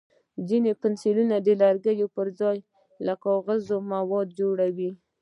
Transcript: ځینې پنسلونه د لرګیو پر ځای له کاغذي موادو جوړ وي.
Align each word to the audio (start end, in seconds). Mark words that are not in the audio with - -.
ځینې 0.47 0.71
پنسلونه 0.81 1.35
د 1.41 1.47
لرګیو 1.61 2.07
پر 2.15 2.27
ځای 2.39 2.57
له 3.05 3.13
کاغذي 3.23 3.77
موادو 3.91 4.35
جوړ 4.39 4.57
وي. 4.77 4.91